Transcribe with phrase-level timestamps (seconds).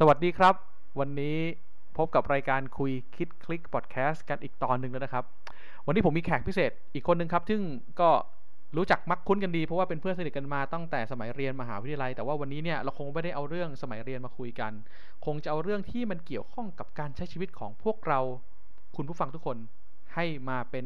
[0.00, 0.54] สวัสดีครับ
[1.00, 1.36] วันนี้
[1.96, 5.24] พบกับรายการคุยคิดคลิกพอดแคสต์กันอีกตอนหนึ่งแล้วนะครับ
[5.86, 7.62] วันนี้ผมมีแขกพิเศษอีกคนหนึ่งครับ ซึ่ง
[8.00, 8.10] ก็
[8.76, 14.72] รู้จักมักคุ้นกันดี เพราะว่าเป็นเพื่อนสนิทกันมาตั้งแต่สมัยเรียนมหาวิทยาลัย แต่ว่าวันนี้เนี่ยเราคงไม่ได้เอาเรื่องสมัยเรียนมาคุยกัน
[15.24, 18.20] คงจะเอาเรื่องที่มันเกี่ยวข้องกับการใช้ชีวิตของพวกเรา
[18.96, 19.56] คุณผู้ฟังทุกคน
[20.14, 20.84] ให้มาเป็น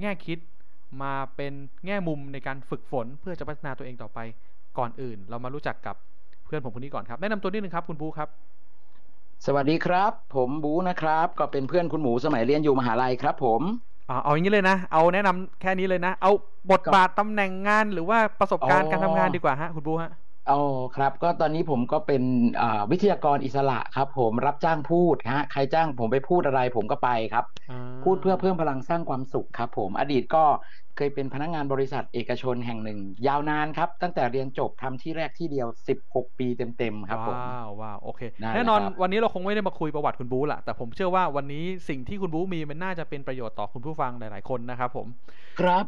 [0.00, 0.38] แง่คิด
[1.02, 1.52] มาเป็น
[1.86, 4.18] แง่มุมในการฝึกฝน เพื่อจะพัฒนาตัวเองต่อไป
[4.78, 5.96] ก่อนอื่น เรามารู้จักกับ
[6.44, 8.28] เพื่อนผมคนนี้ก่อนครับแนะนำตัวนิดนึงครับคุณบูครับ
[9.46, 13.60] สวัสดีครับ ผมบูนะครับ ก็เป็นเพื่อนคุณหมูสมัยเรียนอยู่มหาลัยครับ ผม
[14.10, 16.32] อ่าเอาอย่างนี้เลยนะ เอาแนะนำแค่นี้เลยนะ เอา
[16.72, 20.10] บทบาทตำแหน่งงานหรือว่าประสบการณ์การทำงานดีกว่าฮะคุณบูฮะ
[20.50, 20.60] อ๋อ
[20.96, 22.22] ครับ ก็ตอนนี้ผมก็เป็น
[22.90, 27.44] วิทยากรอิสระครับ ผมรับจ้างพูดฮะใครจ้างผมไปพูดอะไรผมก็ไปครับ
[28.04, 30.44] พูดเพื่อเพิ่มพลังสร้างความสุขครับ ผมอดีตก็
[30.96, 36.46] เคยเป็นพนักงานบริษัทเอกชนแห่งหนึ่ง ยาวนานครับ ตั้งแต่เรียนจบทำที่แรกที่เดียว 16 ปี
[36.78, 45.06] เต็ม ๆ ครับผมว้าวว้าวโอเคนั่นแหละแน่นอนครับวันนี้เราคงไม่ได้มาคุยประวัติคุณบู๊ละแต่ผมเชื่อว่าวันนี้สิ่งที่คุณบู๊มีมันน่าจะเป็นประโยชน์ต่อคุณผู้ฟังหลาย ๆ คนนะครับผม
[45.60, 45.84] ครับ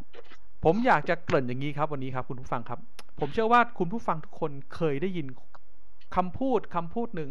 [0.64, 2.78] ผมอยากจะเกริ่นอย่างนี้ครับ วันนี้ครับ คุณผู้ฟังครับ
[3.20, 5.26] ผมเชื่อว่าคุณผู้ฟังทุกคนเคยได้ยิน
[6.16, 7.30] คำพูดคำพูดหนึ่ง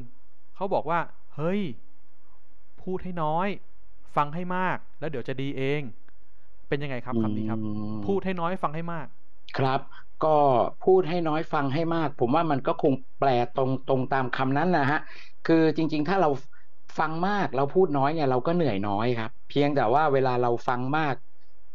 [0.55, 0.99] เขาบอกว่า
[1.35, 1.61] เฮ้ย
[2.83, 3.47] พูดให้น้อย
[4.15, 5.81] ฟังให้มาก แล้วเดี๋ยวจะดีเอง
[6.67, 9.07] เป็นยังไงครับคำนี้ครับอืมพูดให้น้อยฟังให้มาก
[9.57, 9.79] ครับ
[10.23, 10.37] ก็
[10.85, 14.99] พูดให้น้อยฟังให้มาก ผมว่ามันก็คงแปลตรงตรงตามคำนั้นนะฮะ
[15.47, 16.29] คือจริง ๆ ถ้าเรา
[16.99, 21.15] ฟังมากเราพูดน้อยเนี่ยเราก็เหนื่อยน้อยครับ เพียงแต่ว่าเวลาเราฟังมาก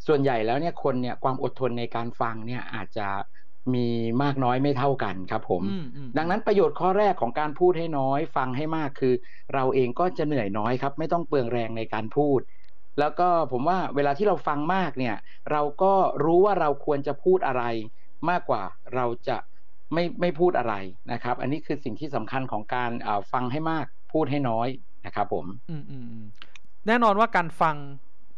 [0.06, 3.08] ส่วนใหญ่แล้วเนี่ยคนเนี่ยความอดทนในการฟังเนี่ยอาจจะ
[3.74, 3.88] มี
[4.22, 9.14] มากน้อยไม่เท่ากันครับผมอืมอืมดังนั้นประโยชน์ข้อแรกของการพูดให้น้อย ฟังให้มากคือ
[9.54, 12.40] เราเองก็จะเหนื่อยน้อยครับ ไม่ต้องเปลืองแรงในการพูด
[13.00, 15.16] แล้วก็ผมว่าเวลาที่เราฟังมากเนี่ย
[15.52, 15.92] เราก็
[16.24, 17.64] รู้ว่าเราควรจะพูดอะไร
[18.30, 18.62] มากกว่า
[18.94, 19.36] เราจะ
[19.92, 20.74] ไม่ไม่พูดอะไร
[21.12, 24.68] นะครับ อันนี้คือสิ่งที่สำคัญของการเอ่อฟังให้มากพูดให้น้อย
[25.06, 26.26] นะครับผม อืมอืมอืม
[26.86, 27.76] แน่นอนว่าการฟัง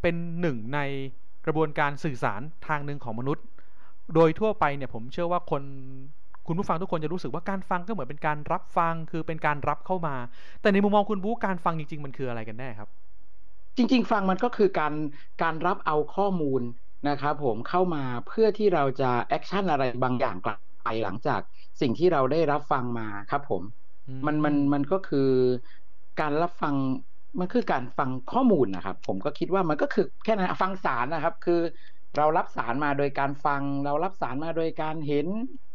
[0.02, 0.80] เป็นหนึ่งใน
[1.48, 3.44] กระบวนการสื่อสารทางหนึ่งของมนุษย์
[4.14, 5.62] โดยทั่วไปเนี่ยผมเชื่อว่าคน
[6.46, 10.16] คุณผู้ฟังทุกคนจะรู้สึกว่าการฟังก็เหมือนเป็นการรับฟังคือเป็นการรับเข้ามา
[10.60, 12.88] แต่ในมุมมองคุณบู๊การฟังจริง ๆ มันคืออะไรกันแน่ครับ
[13.76, 14.94] จริง ๆ ฟังมันก็คือการ
[15.42, 16.62] การรับเอาข้อมูล
[17.08, 21.40] นะครับผมเข้ามาเพื่อที่เราจะ action อะไรบางอย่างกลับไปหลังจาก
[21.80, 23.62] สิ่งที่เราได้รับฟังมาครับผม
[24.08, 25.30] อืมมันมันมันก็คือ
[26.20, 26.74] การรับฟัง
[27.40, 31.60] มันคือการฟังข้อมูลนะครับ ผมก็คิดว่ามันก็คือแค่นั้นฟังสารนะครับ คือ
[32.16, 35.26] เรารับสารมาโดยการฟัง เรารับสารมาโดยการเห็น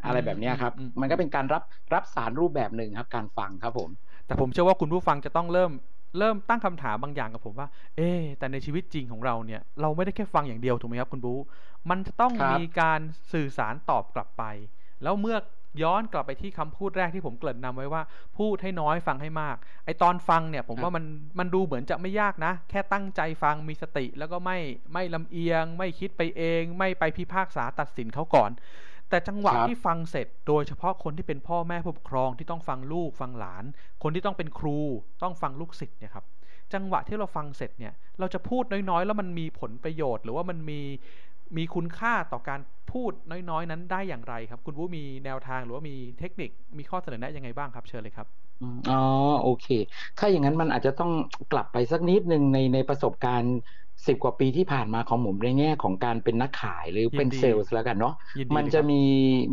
[0.06, 1.64] อะไรแบบเนี้ยครับ มันก็เป็นการรับ
[1.94, 3.90] รับสารรูปแบบหนึ่งครับ การฟังครับผม
[4.26, 5.72] แต่ผมเชื่อว่าคุณผู้ฟังจะต้องเริ่ม
[6.20, 11.40] เริ่มตั้งคำถามบางอย่างกับผมว่า เอ๊ะแต่ในชีวิตจริงของเราเนี่ย เราไม่ได้แค่ฟังอย่างเดียวถูกไหมครับคุณบู๊
[11.90, 13.00] มันจะต้องครับมีการ
[13.34, 14.44] สื่อสารตอบกลับไป
[15.04, 15.38] แล้วเมื่อ
[15.82, 18.02] ย้อนกลับไปที่คำพูดแรกที่ผมเกริ่นนำไว้ว่า
[18.38, 21.06] พูดให้น้อยฟังให้มาก ไอตอนฟังเนี่ย ผมว่ามัน
[21.40, 24.60] มันดูเหมือนจะไม่ยากนะ แค่ตั้งใจฟังมีสติ แล้วก็ไม่
[24.94, 28.52] ไม่ลำเอียง ไม่คิดไปเอง ไม่ไปพิพากษาตัดสินเขาก่อน
[29.10, 33.64] แต่จังหวะครับที่ฟังเสร็จ โดยเฉพาะคนที่เป็นพ่อแม่ผู้ปกครองที่ต้องฟังลูกฟังหลาน
[34.04, 34.80] คนที่ต้องเป็นครู
[35.24, 36.26] ต้องฟังลูกศิษย์เนี่ยครับ
[36.74, 40.82] จังหวะที่เราฟังเสร็จเนี่ย เราจะพูดน้อยๆ แล้วมันมีผลประโยชน์ หรือว่ามันมี
[41.58, 42.60] มีคุณค่าต่อการ
[42.92, 43.12] พูด
[43.50, 48.28] น้อยๆ นั้นได้อย่างไรครับ คุณวูมีแนวทางหรือว่ามีเทคนิคมีข้อเสนอแนะยังไงบ้างครับเชิญเลยครับ
[48.62, 48.96] อืมอ๋อ
[49.42, 49.66] โอเค
[50.18, 51.12] ถ้าอย่างนั้นมันอาจจะต้อง
[51.52, 53.54] กลับไปสักนิดหนึ่งในในประสบการณ์
[54.08, 58.96] สิบกว่าปีที่ผ่านมาของผมในแง่ของการเป็นนักขายหรือเป็นยินดีเซลล์แล้วกันเนาะยินดีมันเลยจะครับมี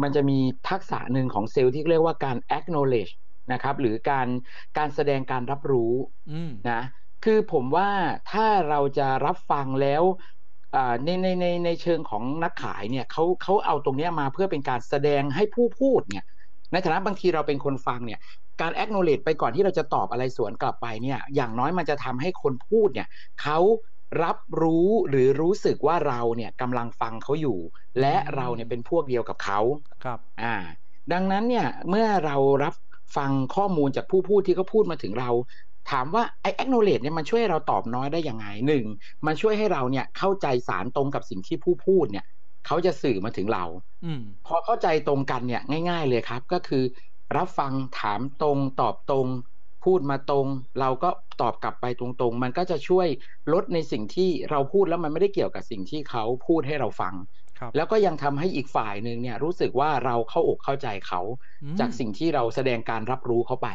[0.03, 3.13] มันจะมีทักษะหนึ่งของเซลล์ที่เรียกว่าการ acknowledge
[3.53, 4.29] นะครับ หรือการ
[4.79, 5.93] การแสดงการรับรู้
[6.29, 6.81] อืมนะ
[7.25, 7.89] คือผมว่า
[8.27, 10.40] ถ้าเราจะรับฟังแล้วอ่า
[11.05, 16.25] ในในในในเชิงของนักขายเนี่ยเขาเขาเอาตรงเนี้ยมาเพื่อเป็นการแสดงให้ผู้พูดเนี่ย
[16.73, 18.21] ในฐานะบางทีเราเป็นคนฟังเนี่ย
[18.61, 23.09] การ acknowledge ไปก่อนที่เราจะตอบอะไรสวนกลับไปเนี่ยอย่างน้อยมันจะทำให้คนพูดเนี่ย
[23.43, 23.59] เขา
[24.23, 27.59] รับรู้หรือรู้สึกว่าเราเนี่ยกำลังฟังเขาอยู่
[28.01, 29.61] และเราเนี่ยเป็นพวกเดียวกับเขา
[30.05, 30.55] ครับอ่า
[31.13, 32.75] ดังนั้นเนี่ยเมื่อเรารับ
[33.17, 35.31] ฟังข้อมูลจากผู้พูดที่เขาพูดมาถึงเรา
[35.91, 38.85] ถามว่าไอ้ acknowledge เนี่ยมันช่วยให้เราตอบน้อยได้ยังไงหนึ่ง
[39.27, 42.25] มันช่วยให้เราเนี่ยเข้าใจสารตรงกับสิ่งที่ผู้พูดเนี่ย
[42.67, 43.65] เขาจะสื่อมาถึงเรา
[44.03, 46.85] อืมพอเข้าใจตรงกันเนี่ยง่าย ๆ เลยครับ ก็คือ
[47.37, 49.27] รับฟังถามตรงตอบตรง
[49.85, 50.47] พูดมาตรง
[50.81, 51.11] เราก็
[51.41, 53.09] ตอบกลับไปตรงๆ มันก็จะช่วย
[53.53, 57.15] ลดในสิ่งที่เราพูดแล้วมันไม่ได้เกี่ยวกับสิ่งที่เขาพูดให้เราฟัง
[57.59, 61.21] ครับแล้วก็ยังทำให้อีกฝ่ายหนึ่งเนี่ยรู้สึกว่าเราเข้าอกเข้าใจเขา
[61.63, 63.69] อืมจากสิ่งที่เราแสดงการรับรู้เขาไป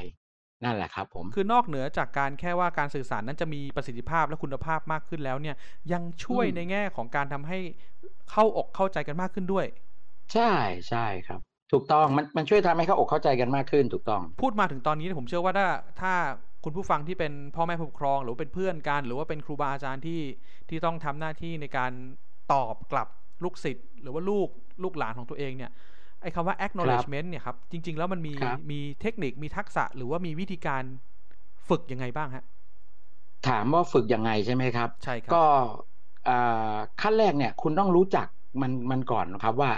[0.64, 5.56] นั่นแหละครับผม คือนอกเหนือจากการแค่ว่าการสื่อสารนั้นจะมีประสิทธิภาพและคุณภาพมากขึ้นแล้วเนี่ย
[5.94, 7.60] ยังช่วยอืม ในแง่ของการทำให้
[8.32, 9.66] เข้าอกเข้าใจกันมากขึ้นด้วย
[10.34, 10.52] ใช่
[10.90, 11.40] ใช่ครับ
[11.72, 15.68] ถูกต้อง มัน มันช่วยทำให้เขาอกเข้าใจกันมากขึ้น ถูกต้อง พูดมาถึงตอนนี้ผมเชื่อว่าถ้า
[16.02, 16.14] ถ้า
[16.64, 20.22] คุณผู้ฟังที่เป็นพ่อแม่ผู้ปกครอง หรือเป็นเพื่อนกัน หรือว่าเป็นครูบาอาจารย์ที่
[20.70, 21.92] ที่ต้องทำหน้าที่ในการ
[22.54, 23.08] ตอบกลับ
[23.44, 24.50] ลูกศิษย์หรือว่าลูก
[24.84, 30.84] ลูกหลานของตัวเองเนี่ยไอ้คำว่า acknowledgement เนี่ยครับจริง ๆ แล้วมันมีครับมีเทคนิคมีทักษะหรือว่ามีวิธีการ
[31.70, 32.44] ฝึกยังไงบ้างฮะ
[33.48, 35.44] ถามว่าฝึกยังไงใช่ไหมครับ ใช่ครับ ก็
[36.28, 38.28] อ่าขั้นแรกเนี่ย คุณต้องรู้จัก
[38.62, 39.72] มันมันก่อนนะครับว่า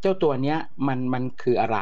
[0.00, 0.58] เจ้าตัวเนี้ย
[0.88, 1.78] มันมันคืออะไร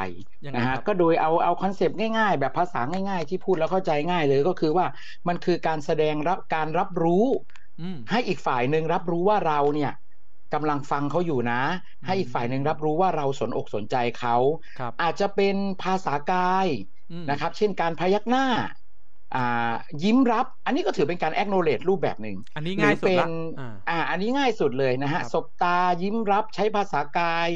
[0.47, 4.87] ยังไงนะคฮะรับก็โดยเอาเอาคอนเซปต์ง่ายๆ แบบภาษาง่ายๆ ที่พูดแล้วเข้าใจง่ายเลยก็คือว่า
[5.29, 7.25] มันคือการแสดงรับการรับรู้
[7.79, 9.93] อืมให้อีกฝ่ายหนึ่งรับรู้ว่าเราเนี่ย
[10.55, 11.61] กำลังฟังเขาอยู่นะ
[12.07, 14.37] ให้อีกฝ่ายหนึ่งรับรู้ว่าเราสนอกสนใจเขา
[14.79, 16.67] ครับอาจจะเป็นภาษากาย
[17.13, 18.47] อืมนะครับ เช่นการพยักหน้า
[19.35, 27.49] อ่ายิ้มรับ อันนี้ก็ถือเป็นการ acknowledge รูปแบบหนึ่งอันนี้ง่ายสุดหรือเป็ละนอ่าอ่า อันนี้ง่ายสุดเลยนะฮะครับสบตายิ้มรับใช้ภาษากาย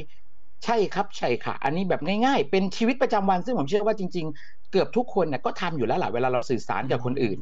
[0.65, 7.39] ใช่ครับใช่ค่ะ อันนี้แบบง่ายๆ เป็นชีวิตประจำวันซึ่งผมเชื่อว่าจริง ๆ เกือบทุกคนเนี่ยก็ทำอยู่แล้วแหละเวลาเราสื่อสารกับคนอื่น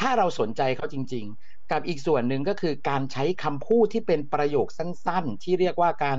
[0.00, 6.18] ถ้าเราสนใจเขาจริง ๆ กับอีกส่วนหนึ่งก็คือการใช้คำพูดที่เป็นประโยคสั้น ๆ ที่เรียกว่าการ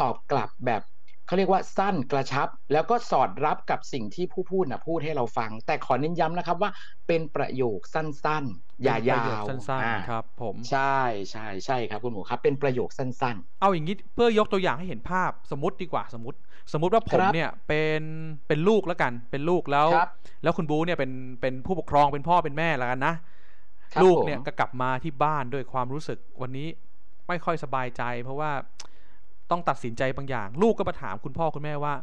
[0.00, 0.82] ตอบกลับแบบ
[1.26, 6.70] เขาเรียกว่าสั้นกระชับ แล้วก็สอดรับกับสิ่งที่ผู้พูดนะพูดให้เราฟัง แต่ขอเน้นย้ำนะครับว่า
[7.08, 10.98] เป็นประโยคสั้นๆ อย่าเป็นประยาโยควสั้นอ่าๆครับผมใช่
[11.30, 16.38] ใช่ใช่ครับคุณหมูครับ เป็นประโยคสั้นเอาอย่างนี้เพื่อยกตัวอย่างให้เห็นภาพสมมติดีกว่าสมมติ
[16.72, 18.02] สมมติว่าผมครับเนี่ยเป็น
[18.48, 20.10] เป็นลูกแล้วกันเป็นลูกแล้วครับ
[20.42, 23.39] แล้วคุณบูเนี่ยเป็นเป็นผู้ปกครองเป็นพ่อเป็นแม่แล้วกันนะครับ
[24.02, 26.68] ลูกเนี่ยผมก็กลับมาที่บ้านด้วยความรู้สึกวันนี้
[27.28, 28.50] ไม่ค่อยสบายใจ เพราะว่า
[29.50, 31.94] ต้องตัดสินใจบางอย่าง ลูกก็มาถามคุณพ่อคุณแม่ว่า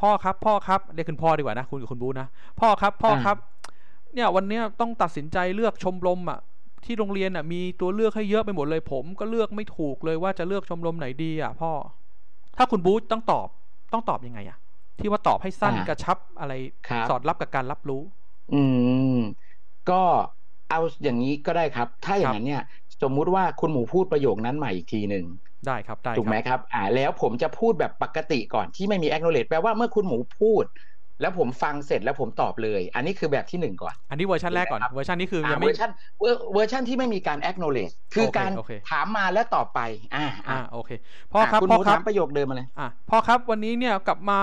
[0.00, 2.26] พ่อครับ พ่อครับเรียกคุณพ่อดีกว่านะคุณกับคุณบูนะ
[2.60, 3.36] พ่อครับ พ่อครับ
[4.14, 6.38] เนี่ยวันเนี้ยต้องตัดสินใจเลือกชมรมอะ
[6.84, 11.72] ที่โรงเรียนอะมีตัวเลือกให้เยอะไปหมดเลยผม ก็เลือกไม่ถูกเลยว่าจะเลือกชมรมไหนดีอะ พ่อ
[12.56, 13.48] ถ้าคุณบูธต้องตอบ
[13.92, 14.58] ต้องตอบยังไงอะ
[14.98, 16.52] ที่ว่าตอบให้สั้นอ่ากระชับอะไร
[16.88, 18.62] ครับสอดรับกับการรับรู้ๆอื
[19.14, 19.16] ม
[19.90, 20.02] ก็
[20.70, 22.62] เอาอย่างนี้ก็ได้ครับ ถ้าอย่างนั้นเนี่ย
[23.02, 25.24] สมมุติว่าคุณหมูพูดประโยคนั้นใหม่อีกทีหนึ่ง
[25.66, 30.64] ได้ครับได้ถูกไหมครับครับอ่าแล้วผมจะพูดแบบปกติก่อนที่ไม่มี acknowledge แปลว่าเมื่อคุณหมูพูด
[31.20, 39.80] แล้วผมฟังเสร็จแล้วผมตอบเลย อันนี้คือแบบที่หนึ่งก่อน อันนี้เวอร์ชันแรกก่อนครับเวอร์ชันนี้คือยัอ่างเวไม่อร์ชันเวอร์เวอร์ชันที่ไม่มีการ acknowledge คือโอเคการโอเคถามมาแล้วตอบไป
[40.14, 40.90] อ่าอ่าอ่าโอเค
[41.32, 44.38] พ่อครับคุณหพ่อมูครัถาบมประโยคเดิมมาเลยอะพ่อครับวันนี้เนี่ยกลับมา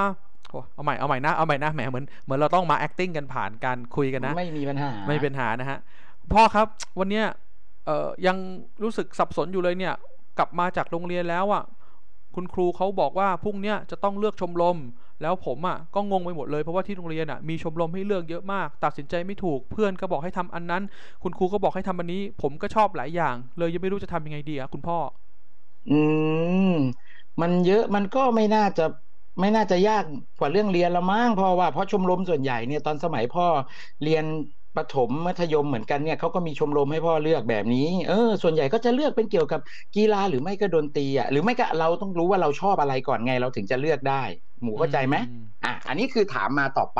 [0.49, 5.79] โอ้เอาใหม่เอาใหม่นะเอาใหม่นะแหมเหมือนเหมือนเราต้องมา acting กันผ่านการคุยกันนะ ไม่มีปัญหาไม่เป็นปัญหานะฮะ
[6.33, 6.67] พ่อครับ
[6.99, 7.25] วันเนี้ย
[7.85, 8.37] เอ่อยัง
[8.83, 9.93] รู้สึกสับสนอยู่เลยเนี่ย
[10.37, 11.63] กลับมาจากโรงเรียนแล้วอะ
[12.35, 14.77] คุณครูเขาบอกว่าพรุ่งเนี้ยจะต้องเลือกชมรม
[15.21, 20.83] แล้วผมอะก็งงไปหมดเลยเพราะว่าที่โรงเรียนอะมีชมรมให้เลือกเยอะมาก ตัดสินใจไม่ถูกเพื่อนก็บอกให้ทำอันนั้น
[21.23, 24.97] คุณครูก็บอกให้ทำอันนี้ ผมก็ชอบหลายอย่าง เลยยังไม่รู้จะทำยังไงดีอะคุณพ่อ
[25.87, 25.91] อื
[26.59, 26.71] ม
[27.41, 28.83] มันเยอะมันก็ไม่น่าจะ
[29.39, 30.03] ไม่น่าจะยาก
[30.37, 33.45] กว่าเรื่องเรียนละมั้งเพราะว่าเพราะชมรมส่วนใหญ่เนี่ยตอนสมัยพ่อ
[34.01, 34.25] เรียน
[34.75, 39.61] ประถมมัธยมเหมือนกันเนี่ยเขาก็มีชมรมให้พ่อเลือกแบบนี้ เออ ส่วนใหญ่ก็จะเลือกเป็นเกี่ยวกับ
[39.95, 44.23] กีฬาหรือไม่ก็ดนตรีอะหรือไม่ก็เราต้องรู้ว่าเราชอบอะไรก่อนไงเราถึงจะเลือกได้
[44.61, 46.99] หมูเข้าใจไหมอืมอะอันนี้คือถามมาต่อไป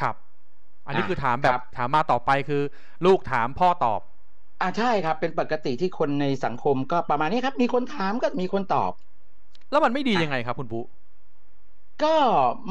[0.00, 0.14] ครับ
[0.86, 2.62] อันนี้อะคือถามแบครับบถามมาต่อไปคือ
[3.06, 4.00] ลูกถามพ่อตอบ
[4.60, 8.92] อ่าใช่ครับ เป็นปกติที่คนในสังคมก็ประมาณนี้ครับ มีคนถามก็มีคนตอบ
[9.70, 10.84] แล้วมันไม่ดีอะยังไงครับ คุณปุ๊
[12.02, 12.14] ก็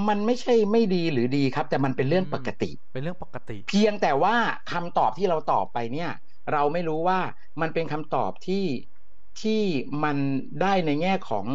[0.08, 4.36] มันไม่ใช่ไม่ดีหรือดีครับ แต่มันเป็นเรื่องอืมปกติ เป็นเรื่องปกติ เพียงแต่ว่า
[4.72, 6.12] คำตอบที่เราตอบไปเนี่ย
[6.54, 7.20] เราไม่รู้ว่า
[7.62, 8.66] มันเป็นคำตอบที่
[9.42, 9.62] ที่
[10.04, 10.18] มัน
[10.62, 11.46] ได้ในแง่ของ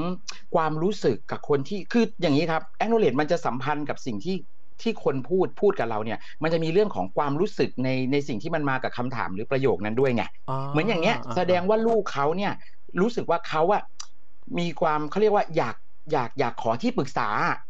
[0.54, 4.37] ความรู้สึกกับคนที่คืออย่างนี้ครับแองโนเลตมันจะสัมพันธ์กับสิ่งที่
[4.82, 10.25] ที่คนพูดพูดกับเราเนี่ย มันจะมีเรื่องของความรู้สึกในในสิ่งที่มันมากับคำถามหรือประโยคนั้นด้วยไง
[10.70, 12.52] เหมือนอย่างเงี้ยแสดงว่าลูกเขาเนี่ย
[13.00, 13.82] รู้สึกว่าเขาอะ
[14.58, 15.76] มีความเขาเรียกว่าอยาก
[16.12, 17.28] อยากอยากขอที่ปรึกษา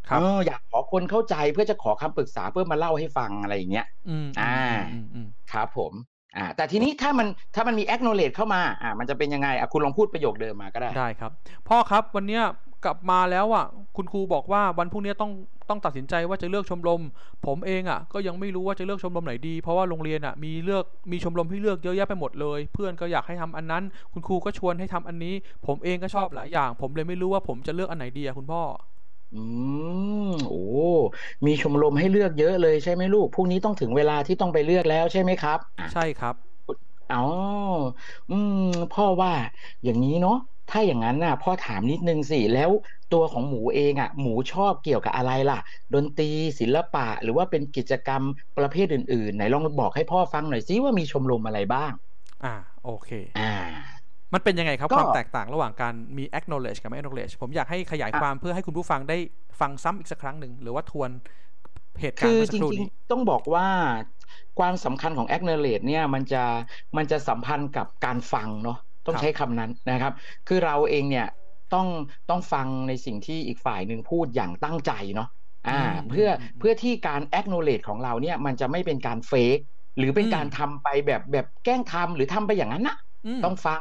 [0.09, 4.59] ครับเอออยากขอคนเข้าใจเพื่อจะขอคำปรึกษาเพื่อมาเล่าให้ฟังอะไรอย่างเงี้ยอืมอ่า
[4.93, 5.93] อืมอืมครับผม
[6.37, 11.33] อ่าแต่ทีนี้ถ้ามันถ้ามันมี acknowledge เข้ามาอ่ามันจะเป็นยังไงอะคุณลองพูดประโยคเดิมมาก็ได้ได้ครับ
[11.69, 12.43] พ่อครับวันเนี้ย
[12.87, 13.67] กลับมาแล้วอะ
[13.97, 15.33] คุณครูบอกว่าวันพรุ่งนี้ต้อง
[15.69, 17.03] ต้องตัดสินใจว่าจะเลือกชมรม
[17.47, 25.35] ผมเองอะ ก็ยังไม่รู้ว่าจะเลือกชมรมไหนดี เพราะว่าโรงเรียนอะมีเลือกมีชมรมให้เลือกเยอะแยะไปหมดเลย เพื่อนก็อยากให้ทำอันนั้น คุณครูก็ชวนให้ทำอันนี้
[25.67, 28.63] ผมเองก็ชอบหลายอย่าง ผมเลยไม่รู้ว่าผมจะเลือกอันไหนดีอะคุณพ่อ
[29.33, 29.37] อื
[30.29, 30.57] มโอ้
[31.47, 36.35] มีชมรมให้เลือกเยอะเลยใช่ไหมลูกพรุ่งนี้ต้องถึงเวลาที่ต้องไปเลือกแล้วใช่ไหมครับอะใช่ครับ
[37.11, 37.17] อ๋อ
[38.29, 38.53] อืม
[38.91, 39.33] พ่อว่า
[39.85, 40.35] อย่างนี้เนาะ
[40.79, 42.71] ถ้าอย่างนั้นน่ะพ่อถามนิดนึงสิ แล้ว
[43.13, 45.59] ตัวของหมูเองอะ หมูชอบเกี่ยวกับอะไรล่ะ
[45.95, 46.31] ดนตรี
[46.61, 48.23] ศิลปะหรือว่าเป็นกิจกรรม
[48.59, 51.93] ประเภทอื่นๆ ไหนลองบอกให้พ่อฟังหน่อยสิว่ามีชมรมอะไรบ้าง
[52.45, 52.55] อ่า
[52.85, 53.53] โอเค อ่า
[54.35, 59.19] มันเป็นยังไงครับก็ความแตกต่างระหว่างการมี acknowledge กับไม่ acknowledge ผมอยากให้ขยายอะความเพื่อให้คุณผู้ฟังได้
[59.61, 61.11] ฟังซ้ำอีกสักครั้งหนึ่งหรือว่าทวน
[62.01, 63.67] เหตุการคืณ์อเมื่อสัจกครู่ริงนี้ๆต้องบอกว่า
[64.59, 66.43] ความสำคัญของ acknowledge เนี่ยมันจะ
[66.97, 70.13] มันจะสัมพันธ์กับการฟังเนาะ ต้องครับใช้คำนั้นนะครับ
[70.49, 71.27] คือเราเองเนี่ย
[71.75, 71.87] ต้อง
[72.31, 75.29] ต้องฟังในสิ่งที่อีกฝ่ายหนึ่งพูดอย่างตั้งใจเนาะ
[75.69, 79.59] อ่าอืมเพื่ออมอืมเพื่อที่การ acknowledge ของเราเนี่ยมันจะไม่เป็นการเฟก
[79.99, 83.81] หรือเป็นอืมการทำไปแบบแบบแกล้งทำหรือทำไปอย่างนั้นนะมต้องฟัง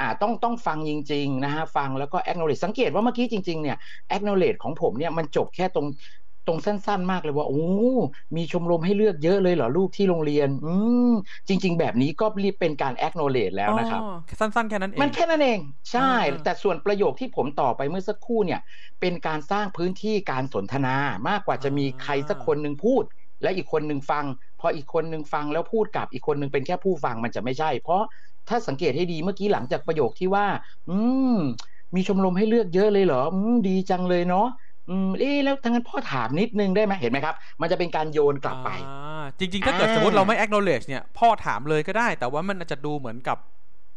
[0.00, 3.76] อ่าต้องต้องฟังจริง ๆ นะฮะ ฟังแล้วก็ acknowledge สังเกตว่าเมื่อกี้จริง ๆ เนี่ย
[4.16, 5.86] acknowledge ของผมเนี่ยมันจบแค่ตรง
[6.46, 7.60] ตรงสั้นๆมากเลยว่าโอ้
[8.36, 10.72] มีชมรมให้เลือกเยอะเลยเหรอลูกที่โรงเรียน อื
[11.10, 11.12] ม
[11.48, 14.10] จริง ๆ แบบนี้ก็รีบเป็นการ acknowledge แล้วนะครับอ๋อ
[14.40, 15.60] สั้นๆแค่นั้นเองมันแค่นั้นเอง
[15.92, 16.06] ใช่อ่า
[16.42, 18.60] แต่ส่วนประโยคที่ผมต่อไปเมื่อสักครู่เนี่ย
[19.00, 20.96] เป็นการสร้างพื้นที่การสนทนา
[21.28, 23.04] มากกว่าจะมีใครสักคนหนึ่งพูด
[23.42, 24.24] และอีกคนหนึ่งฟัง
[24.60, 28.02] พออีกคนหนึ่งฟังแล้วพูดกลับอีกคนหนึ่งเป็นแค่ผู้ฟังมันจะไม่ใช่ เพราะ
[28.48, 30.46] ถ้าสังเกตให้ดีเมื่อกี้หลังจากประโยคที่ว่า
[30.90, 30.98] อื
[31.32, 31.36] ม
[31.94, 34.46] มีชมรมให้เลือกเยอะเลยเหรออืมดีจังเลยเนาะ
[34.90, 43.38] อืมเอ๊ะแล้วทั้างนั้นพ่อถามนิดนึงได้ไหมเห็นไหมครับ มันจะเป็นการโยนกลับไปอ่าจริง ๆ ถ้าเกิดอ่าสมมติเราไม่ acknowledge เนี่ย พ่อถามเลยก็ได้ แต่ว่ามันอาจจะดูเหมือนกับ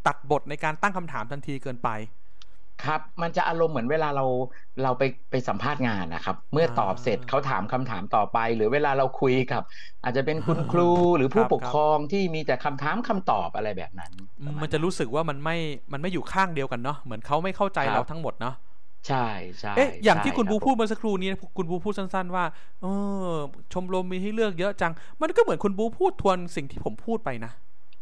[0.07, 1.89] ตัดบทในการตั้งคำถามทันทีเกินไป
[2.85, 4.25] ครับ มันจะอารมณ์เหมือนเวลาเรา
[4.83, 9.63] เราไปไปสัมภาษณ์งานนะครับ เมื่อตอบเสร็จอ่าเขาถามคำถามต่อไป หรือเวลาเราคุยกับ
[10.03, 15.57] อาจจะเป็นคุณครูหรือผู้ครับปกครองที่มีแต่คำถามคำตอบอะไรแบบนั้นอืปมรมาณมันจะรู้สึกว่ามันไม่
[15.93, 18.55] มันไม่อยู่ข้างเดียวกันเนาะเหมือนเขาไม่เข้าใจครับเราทั้งหมดเนาะ
[19.07, 19.17] ใช่
[19.59, 22.45] ใช่เอ๊ะอย่างที่ใช่คุณบูรับพูดเมื่อสักครู่นี้คุณบูพูดสั้น ๆ ว่า
[22.81, 22.87] เออ
[23.73, 24.91] ชมรมมีให้เลือกเยอะจัง
[25.21, 27.51] มันก็เหมือนคุณบูพูดทวนสิ่งที่ผมพูดไปนะ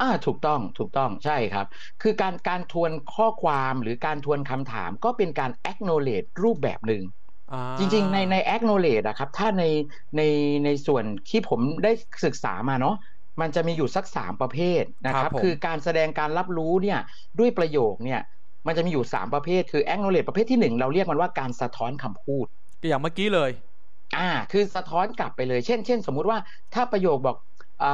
[0.01, 1.66] อ่าถูกต้องถูกต้องใช่ครับ
[2.01, 7.04] คือการการทวนข้อความหรือการทวนคำถามก็เป็นการ acknowledge รูปแบบหนึ่ง
[7.50, 9.63] อ่าจริงๆ ในใน acknowledge อะครับถ้าใน
[10.18, 10.22] ใน
[10.66, 11.92] ในส่วนที่ผมได้
[12.25, 12.96] ศึกษามาเนาะ
[13.42, 17.00] มันจะมีอยู่สักสามประเภทนะคครัรับบผมคือการแสดงการรับรู้เนี่ย
[17.39, 18.22] ด้วยประโยคเนี่ย
[18.68, 22.48] มันจะมีอยู่สามประเภท คือ acknowledge ประเภทที่หนึ่งเราเรียกมันว่าการสะท้อนคำพูด
[22.90, 23.52] อย่างเมื่อกี้เลย
[24.14, 24.20] อ่า
[24.50, 26.40] คือสะท้อนกลับไปเลย เช่น เช่น สมมุติว่า
[26.74, 27.36] ถ้าประโยคบอก
[27.80, 27.88] อ่า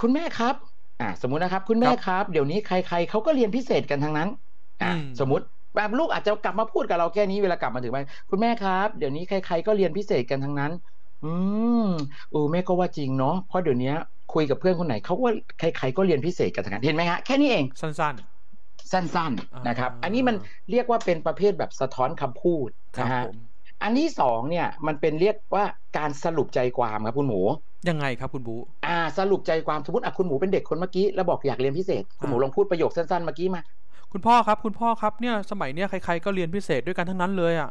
[0.00, 0.54] คุณแม่ครับ
[1.00, 4.28] อ่า สมมุตินะครับ คุณแม่ครับครับเดี๋ยวนี้ใคร ๆเขาก็เรียนพิเศษกันทั้งนั้น
[4.80, 5.44] อ่าอืมสมมติ
[5.76, 10.72] แบบลูกอาจจะกลับมาพูดกับเราแค่นี้เวลากลับมาถึงบ้านคุณแม่ครับ เดี๋ยวนี้ใคร ๆ ก็เรียนพิเศษกันทั้งนั้น
[11.22, 11.26] อื
[11.78, 11.80] ม
[12.30, 13.90] เออแม่ก็ว่าจริงเนาะเพราะเดี๋ยวนี้
[14.28, 18.14] คุยกับเพื่อนคนไหนเขาว่าใคร ๆ ก็เรียนพิเศษกันทั้งนั้นเห็นไหมฮะแค่นี้เองสั้น
[18.92, 20.36] สั้นอ่าๆนะครับนอันนี้มัน
[20.70, 23.36] เรียกว่าเป็นประเภทแบบสะท้อนคำพูดๆครับนะฮะผม
[23.82, 25.64] อันที่สองเนี่ยมันเป็นเรียกว่า
[25.98, 27.40] การสรุปใจความครับคุณหมู
[27.88, 33.62] ยังไงครับคุณบูอ่า สรุปใจความสมมติอะคุณหมูเป็นเด็กคนเมื่อกี้แล้วบอกอยากเรียนพิเศษ คุณหมูอ่าลองพูดประโยคสั้นๆเมื่อกี้มา
[34.12, 37.70] คุณพ่อครับ คุณพ่อครับเนี่ยสมัยเนี้ยใครๆก็เรียนพิเศษด้วยกันทั้งนั้นเลยอะ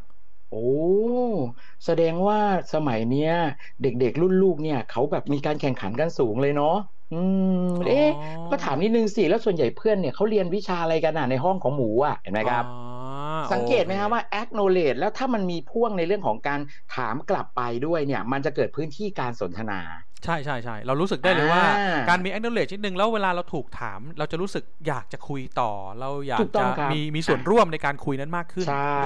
[0.51, 0.67] โอ้
[1.86, 2.39] แสดงว่า
[2.74, 3.32] สมัยเนี้ย
[3.82, 6.75] เด็กๆรุ่นลูกเนี่ยเขาแบบมีการแข่งขันกันสูงเลยเนาะ
[7.13, 7.24] อื
[7.65, 12.84] มเอ๊ะอ๋อก็ถามนิดนึงสิแล้วส่วนใหญ่เพื่อนเนี่ยเขาเรียนวิชาอะไรกันอะในห้องของหมูอะเห็นไหมครับอ๋อ
[13.53, 16.60] สังเกตไหมครับโอว่า acknowledge แล้วถ้ามันมีพ่วงในเรื่องของการ
[16.96, 19.79] ถามกลับไปด้วยเนี่ย มันจะเกิดพื้นที่การสนทนา
[20.25, 29.03] ใช่ใช่ใช่เรารู้สึกได้เลยว่าอ่าการมี acknowledge นิดนึงแล้วเวลาเราถูกถาม เราจะรู้สึกอยากจะคุยต่อ เราอยากถูกต้จะองครับมีมีส่วนร่วมในการคุยนั้นมากขึ้นใช่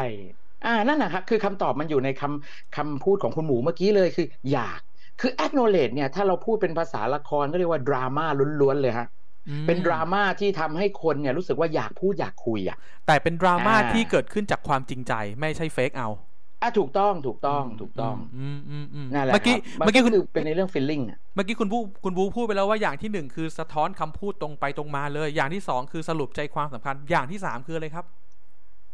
[0.65, 4.81] อ่านั่นนะครับคือคำตอบมันอยู่ในคำคำพูดของคุณหมูเมื่อกี้เลยคือ อยาก
[5.21, 8.25] คือ acknowledge เนี่ยถ้าเราพูดเป็นภาษาละครก็เรียกว่าดราม่า
[8.61, 9.07] ล้วนๆเลยฮะ
[9.49, 16.09] อืมเป็นดราม่าที่ทำให้คนเนี่ยรู้สึกว่าอยากพูดอยากคุยอะแต่เป็นดราม่าอ่าที่เกิดขึ้นจากความจริงใจไม่ใช่เฟกเอา
[16.61, 28.05] อะถูกต้องถูกต้องถูกต้องอืมอืมอืมนั่นแหละเมื่อกี้ครับเมื่อกี้คุณคือเป็นในเรื่อง feeling อะเมื่อกี้คุณบูคุณบูพูดไปแล้วว่าอย่างที่หนึ่งคือสะท้อนคำพูดตรงไปตรงมาเลย อย่างที่สองคือสรุปใจความสำคัญอย่างที่สามคืออะไรครับ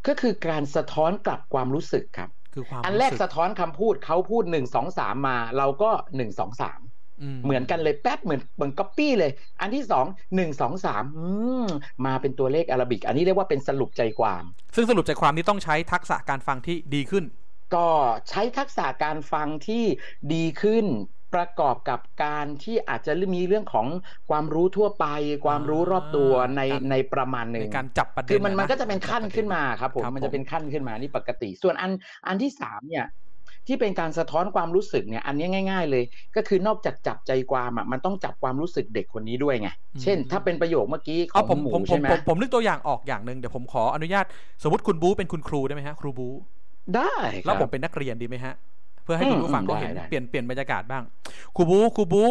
[0.08, 6.79] ก็คือการสะท้อนกลับความรู้สึกครับ คือความอันแรกสึสะท้อนคำพูดเขาพูดหนึ่งสองสามมา เราก็หนึ่งสองสาม
[7.43, 9.31] เหมือนกันเลยแป๊บเหมือนเหมือนก๊อปปี้เลย
[9.62, 10.05] อันที่สอง
[10.36, 11.27] หนึ่งสองสามอื
[11.65, 11.67] ม
[12.05, 14.43] มาเป็นตัวเลขอาราบิก อันนี้เรียกว่าเป็นสรุปใจความ
[14.75, 17.24] ซึ่งสรุปใจความนี้ต้องใช้ทักษะการฟังที่ดีขึ้น
[17.75, 17.88] ก็
[18.29, 19.83] ใช้ทักษะการฟังที่
[20.33, 20.86] ดีขึ้น
[21.34, 23.88] ประกอบกับการที่อาจจะมีเรื่องของ
[24.30, 25.06] ความรู้ทั่วไป
[25.46, 31.92] ความรู้รอบตัวในการในประมาณหนึ่ในงการจับประเด็นคือมันนะมันก็จะเป็นขั้นขึ้นมาครับผมครับมันจะเป็นผมขั้นขึ้นมานี่ปกติ ส่วนอัน
[32.28, 33.06] อันที่สามเนี่ย
[33.68, 36.04] ที่เป็นการสะท้อนความรู้สึกเนี่ยอันนี้ง่าย ๆ เลย
[36.36, 39.70] ก็คือนอกจากจับใจความอะมันต้องจับความรู้สึกเด็กคนนี้ด้วยไง
[40.02, 44.25] เช่น ถ้าเป็นประโยคเมื่อกี้ขเอาองผมหมูผมผใช่มไหมผมผมนึกตัวอย่างออกอย่างหนึ่งเดี๋ยวผมขออนุญาต
[44.63, 46.30] สมมติคุณบูเป็นคุณครูได้ไหมฮะครูบู
[46.96, 48.54] ได้คแล้วรับผมเป็นนักเรียนดีไหมฮะ
[49.03, 51.03] เพื่อให้อืมคุณผู้ฟังอืมเขาเห็นได้ได้เปลี่ยนเปลี่ยนบรรยากาศบ้าง
[51.55, 52.24] ครูบูครูบู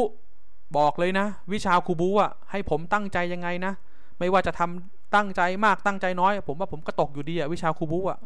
[0.78, 3.72] บอกเลยนะ วิชาครูบูอะให้ผมตั้งใจยังไงนะ
[4.18, 8.18] ไม่ว่าจะทำตั้งใจมากตั้งใจน้อย ผมว่าผมก็ตกอยู่ดีอะวิชาครูบูอะ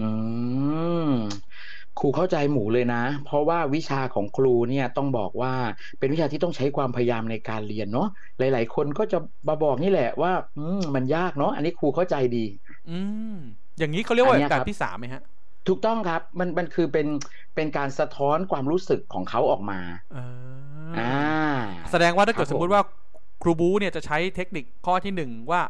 [0.00, 0.08] อื
[1.10, 1.12] ม
[1.98, 5.52] ครูเข้าใจหมูเลยนะ เพราะว่าวิชาของครูเนี่ยต้องบอกว่า
[5.98, 12.44] เป็นวิชาที่ต้องใช้ความพยายามในการเรียนเนาะหลาย ๆ คนก็จะมาบอกนี่แหละว่า อืมมันยากเนาะอันนี้ครูเข้าใจดี
[12.90, 12.98] อื
[13.34, 13.36] ม
[13.78, 15.22] อย่างนี้เขาเรียกว่าอันเนี้ยการครับที่สามไหมฮะ
[15.68, 17.06] ถูกต้องครับ มันมันคือเป็น
[17.54, 19.80] เป็นการสะท้อนความรู้สึกของเขาออกมา
[20.12, 20.18] เอ
[20.94, 21.14] ออ่า
[21.90, 22.82] แสดงว่าถ้าเกิดครับสมมุติว่า
[23.42, 25.60] ครูบูเนี่ยจะใช้เทคนิคข้อที่หนึ่งว่า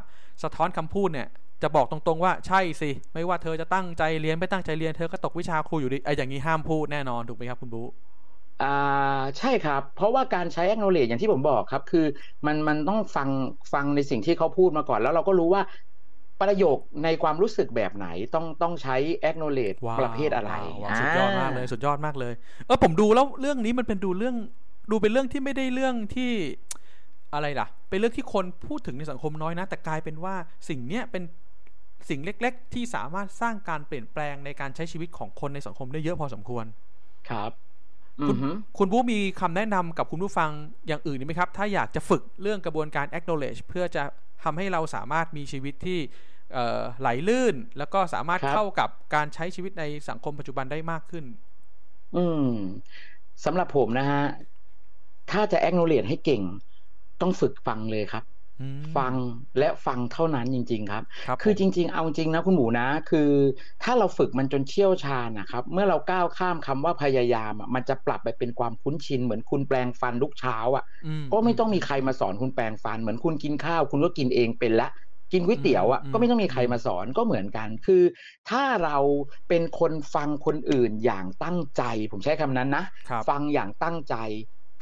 [0.42, 1.28] สะท้อนคำพูดเนี่ย
[1.62, 7.82] จะบอกตรงๆว่าใช่สิ ไม่ว่าเธอจะตั้งใจเรียนไม่ตั้งใจเรียนเธอก็ตกวิชาครูอยู่ดีไอ้อย่างนี้ห้ามพูดแน่นอนถูกไหมครับคุณบู
[8.62, 8.66] อ่า
[9.38, 12.06] ใช่ครับ เพราะว่าการใช้ acknowledge อย่างที่ผมบอกครับ คือ
[12.46, 13.28] มันมันต้องฟัง
[13.72, 15.62] ฟังในสิ่งที่เขาพูดมาก่อน แล้วเราก็รู้ว่า
[16.42, 18.96] ประโยคในความรู้สึกแบบไหนต้องต้องใช้
[19.28, 20.52] acknowledge ว้าวประเภทอะไร
[20.84, 22.34] ว้าวสุดยอดมากเลยสุดยอดมากเลย
[22.66, 24.36] เออผมดูแล้วเรื่องนี้มันเป็นดูเรื่อง
[24.90, 26.32] ดูเป็นเรื่องที่ไม่ได้เรื่องที่
[27.34, 30.34] อะไรล่ะ เป็นเรื่องที่คนพูดถึงในสังคมน้อยนะ แต่กลายเป็นว่า
[30.68, 31.22] สิ่งเนี้ยเป็น
[32.08, 36.64] สิ่งเล็ก ๆ ที่สามารถสร้างการเปลี่ยนแปลงในการใช้ชีวิตของคนในสังคมได้เยอะพอสมควร
[37.30, 37.50] ครับ
[38.20, 40.50] อืคุณอหือคุณบู๊มีคำแนะนำกับคุณผู้ฟัง
[40.86, 44.02] อย่างอื่นไหมครับ ถ้าอยากจะฝึกเรื่องกระบวนการ acknowledge เพื่อจะ
[44.44, 45.98] ทำให้เราสามารถมีชีวิตที่
[46.52, 51.24] เอ่อไหลลื่น แล้วก็สามารถครับเข้ากับการใช้ชีวิตในสังคมปัจจุบันได้มากขึ้น
[52.14, 52.44] อืม
[53.44, 54.22] สำหรับผมนะฮะ
[55.30, 56.42] ถ้าจะ acknowledge ให้เก่ง
[57.20, 58.37] ต้องฝึกฟังเลยครับอืม
[58.96, 59.14] ฟัง
[59.58, 63.30] และฟังเท่านั้นจริง ๆ ครับครับคือผมจริง ๆ เอาจริงนะคุณหมูนะ คือ
[63.82, 74.88] ถ้าเราฝึกมันจนเชี่ยวชาญนะครับ เมื่อเราก้าวข้ามคำว่าพยายามอะมันจะปรับไปเป็นความคุ้นชิน เหมือนคุณแปลงฟันทุกเช้าอะอืก็ไม่ต้องมีใครมาสอนคุณแปลงฟัน เหมือนคุณกินข้าว คุณก็กินเองเป็นละ
[75.32, 78.02] กินก๋วยเตี๋ยวอะก็ไม่ต้องมีใครมาสอนก็เหมือนกัน คือ
[78.50, 78.98] ถ้าเรา
[79.48, 84.14] เป็นคนฟังคนอื่นอย่างตั้งใจ ผมใช้คำนั้นนะครับฟังอย่างตั้งใจ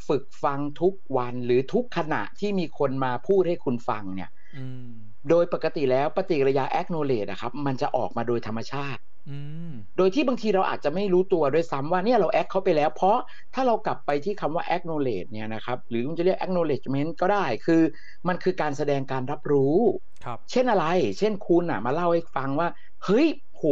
[0.08, 4.92] ฝึกฟังทุกวันหรือทุกขณะที่มีคนมาพูดให้คุณฟังเนี่ยอืม
[5.30, 9.38] โดยปกติแล้วปฏิกิริยา acknowledge อะครับ มันจะออกมาโดยธรรมชาติอื
[9.70, 13.18] มโดยที่บางทีเราอาจจะไม่รู้ตัวด้วยซ้ำว่าเนี่ยเรา act เขาไปแล้ว เพราะ
[13.54, 17.82] ถ้าเรากลับไปที่คำว่า acknowledge เนี่ยนะครับหรือมันจะเรียก acknowledgement ก็ได้คือ
[18.28, 19.76] มันคือการแสดงการรับรู้
[20.25, 20.86] ครับเช่นอะไร
[21.18, 22.68] เช่นคุณอะมาเล่าให้ฟังว่า
[23.04, 23.62] เฮ้ยโห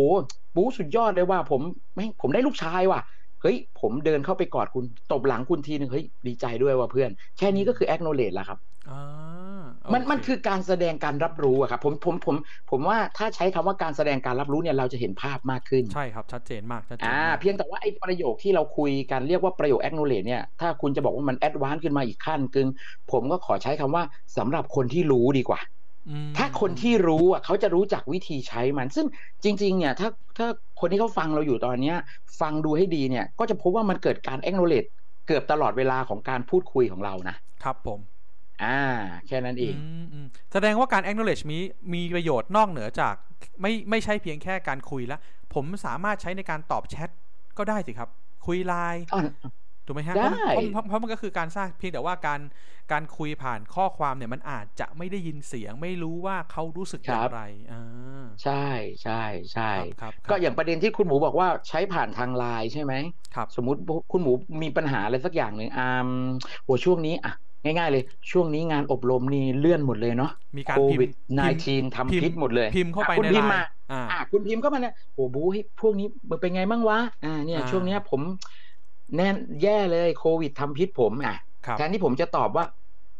[0.57, 1.61] บู๊สุดยอดเลยว่าผม
[1.95, 3.01] ไม่ผมได้ลูกชายว่ะ
[3.45, 8.59] เฮ้ย ผมเดินเข้าไปกอดคุณตบหลังคุณทีหนึ่งเฮ้ยดีใจด้วยว่าเพื่อน แค่นี้ก็คือ acknowledge แล้วครับ
[8.89, 12.37] อ่ามันโเมันคือการแสดงการรับรู้อะครับผมผมผม
[12.71, 22.69] ผมว่าถ้าใช้คำว่าการแสดงการรับรู้เนี่ยเราจะเห็นภาพมากขึ้น ใช่ครับ ชัดเจนมากชัดเจนอ่ามากเพียงแต่ว่าไอ้ประโยคที่เราคุยกันเรียกว่าประโยค acknowledge เนี่ยถ้าคุณจะบอกว่ามัน advance ขึ้นมาอีกขั้นกึง
[23.13, 24.05] ผมก็ขอใช้คำว่า
[24.37, 25.84] สำหรับคนที่รู้ดีกว่าอืม
[26.37, 29.07] ถ้าคนที่รู้อะเขาจะรู้จักวิธีใช้มัน ซึ่ง
[29.45, 30.47] จริง ๆ เนี่ย ถ้าถ้า
[30.81, 31.97] คนที่เขาฟังเราอยู่ตอนเนี้ย
[32.41, 34.89] ฟังดูให้ดีเนี่ย ก็จะพบว่ามันเกิดการ acknowledge
[35.27, 38.01] เกือบตลอดเวลาของการพูดคุยของเรานะครับผม
[38.63, 38.79] อ่า
[39.27, 41.59] แค่นั้นเองมอืมแสดงว่าการ acknowledge มี
[41.95, 43.15] มีประโยชน์นอกเหนือจาก
[43.63, 45.19] ไม่ไม่ใช่เพียงแค่การคุยละ
[45.55, 47.11] ผมสามารถใช้ในการตอบแชท
[47.59, 48.09] ก็ได้สิครับ
[48.47, 49.21] คุยไลน์อะ
[49.85, 52.41] ถูกไหมฮะได้เพราะเพราะเพราะมันก็คือการสร้างเพียงแต่ว่าการ
[52.93, 57.39] การคุยผ่านข้อความเนี่ยมันอาจจะไม่ได้ยินเสียง ไม่รู้ว่าเขารู้สึกอย่างไร
[57.71, 57.77] อ่า
[58.43, 58.53] ใช่
[59.03, 59.13] ใช่
[59.53, 62.95] ใช่ครับครับก็อย่างประเด็นที่คุณหมูบอกว่าใช้ผ่านทางไลน์ใช่ไหม
[63.35, 63.81] ครับ สมมุติ
[64.13, 65.83] คุณหมูมีปัญหาอะไรสักอย่างหนึ่งอ่า
[66.65, 67.33] โหช่วงนี้อะ
[67.65, 78.23] ง่ายๆเลยช่วงนี้งานอบรมนี่เลื่อนหมดเลยเนาะมีการโคพิมวิดพ์พิมพ์19ทำพิษหมดเลยพิมพ์เข้าไปอะคุณในพิมพ์ไลมาน์อ่าอะคุณพิมพ์เข้ามาเนี่ยโอ้บูเฮ้ยพวกนี้มันเป็นไงบ้างวะอ่าเนี่ยอ่าช่วงเนี้ยผม
[79.17, 81.37] แน่นแย่เลยโควิดทำพิษผมอะ
[81.67, 82.65] ครับแทนที่ผมจะตอบว่า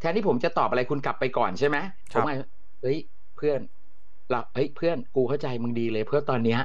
[0.01, 1.77] แทนที่ผมจะตอบอะไรคุณกลับไปก่อนใช่ไหม
[2.13, 2.35] คผรับมว่า
[2.83, 2.99] เฮ้ย
[3.37, 3.61] เพื่อน
[4.31, 6.61] เราเฮ้ยเพื่อนกูเข้าใจมึงดีเลย เพื่อตอนเนี้ย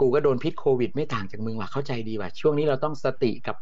[0.00, 3.56] กูก็โดนพิษโควิด ไม่ต่างจากมึงว่ะเข้าใจดีว่ะช่วงนี้เราต้องสติกับ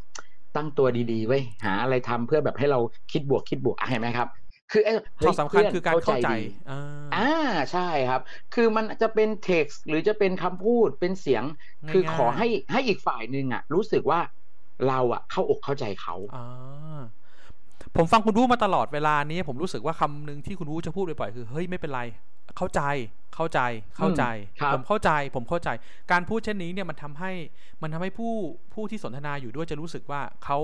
[0.56, 2.80] ตั้งตัวดีๆไว้ยหาอะไรทำเพื่อแบบให้เรา
[3.12, 4.28] คิดบวกคิดบวกอะเห็นไหมครับ
[4.70, 6.78] คือเอ้ยข้เฮ้อยสำคัญเพื่นคือการเข้าใจดีอ่า
[7.14, 7.28] อ่า
[7.72, 8.20] ใช่ครับ
[8.54, 11.44] คือมันจะเป็นเท็กซ์หรือจะเป็นคำพูดเป็นเสียง
[11.90, 14.20] คือง่ายๆขอให้ให้อีกฝ่ายหนึ่งอะ รู้สึกว่า
[14.88, 17.00] เราอะเข้าอกเข้าใจเขาอ่า
[17.96, 22.02] ผมฟังคุณรู้มาตลอดเวลานี้ ผมรู้สึกว่าคำหนึ่งที่คุณรู้จะพูดบ่อยๆคือเฮ้ยไม่เป็นไร
[22.56, 22.82] เข้าใจ
[23.34, 23.60] เข้าใจ
[23.96, 25.68] เข้าใจอืมครับผมเข้าใจ ผมเข้าใจ
[26.12, 27.32] การพูดเช่นนี้เนี่ยมันทำให้
[27.82, 28.32] มันทำให้ผู้
[28.74, 30.58] ผู้ที่สนทนาอยู่ด้วยจะรู้สึกว่าเขา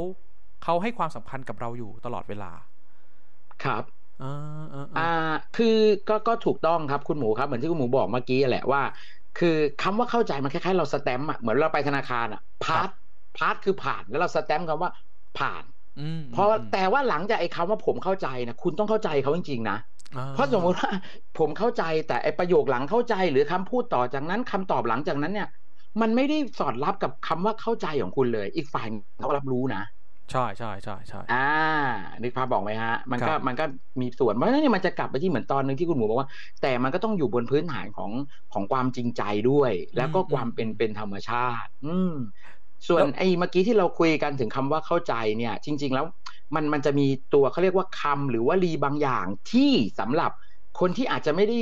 [0.64, 2.52] เขาให้ความสำคัญกับเราอยู่ตลอดเวลา
[3.64, 3.84] ครับ
[4.22, 5.76] อ่าอ่าอ่าอ่าคือ
[6.08, 8.82] ก็ก็ถูกต้องครับคุณหมูครับเหมือนที่คุณหมูบอกเมื่อกี้แหละว่า
[9.38, 12.88] คือคำว่าเข้าใจมันคล้ายๆเราสแตมป์อะเหมือนเราไปธนาคารอะพาร์ท
[13.38, 14.90] พาร์ทคือผ่านแล้วเราสแตมป์คำว่า
[15.38, 15.64] ผ่าน
[15.98, 19.78] อืมเพราะอืมแต่ว่าหลังจากไอ้คำว่าผมเข้าใจนะคุณต้องเข้าใจเขาจริงๆนะ
[20.14, 20.90] อ่เพราะสมมติว่า
[21.38, 25.48] ผมเข้าใจแต่ไอ้ประโยคหลังเข้าใจหรือคำพูดต่อจากนั้นคำตอบหลังจากนั้นเนี่ย
[26.00, 28.86] มันไม่ได้สอดรับกับคำว่าเข้าใจของคุณเลย อีกฝ่าย
[29.18, 29.82] เขารับรู้นะ
[30.30, 31.46] ใช่ใช่ใช่ใช่อ่า
[32.22, 33.64] นึกภาพบอกไหมฮะ มันก็ครับมันก็
[34.00, 36.28] มีส่วนเพราะฉะนั้นเนี่ยมันจะกลับไปที่เหมือนตอนหนึ่งที่คุณหมูบอกว่า
[36.62, 38.10] แต่มันก็ต้องอยู่บนพื้นฐานของ
[38.52, 42.14] ของความจริงใจด้วย แล้วก็ความเป็นเป็นธรรมชาติ อืม
[42.88, 46.06] ส่วนไอ้เมื่อกี้ที่เราคุยกันถึงคำว่าเข้าใจเนี่ย จริง ๆ แล้ว
[46.54, 50.30] มันมันจะมีตัวเขาเรียกว่าคำหรือว่าลีบางอย่างที่สำหรับ
[50.80, 51.58] คนที่อาจจะไม่ได้